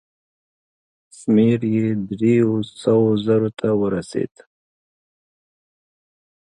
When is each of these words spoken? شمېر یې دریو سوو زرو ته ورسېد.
شمېر 1.17 1.59
یې 1.73 1.85
دریو 2.07 2.51
سوو 2.81 3.09
زرو 3.25 3.49
ته 3.59 3.67
ورسېد. 3.79 4.33